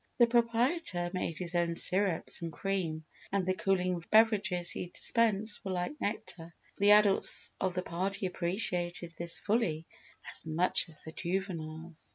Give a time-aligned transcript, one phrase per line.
[0.17, 5.69] The proprietor made his own syrups and cream and the cooling beverages he dispensed were
[5.73, 6.55] like nectar.
[6.79, 9.85] The adults of the party appreciated this fully
[10.31, 12.09] as much as the juveniles.